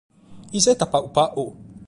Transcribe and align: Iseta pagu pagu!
Iseta 0.59 0.85
pagu 0.93 1.09
pagu! 1.17 1.45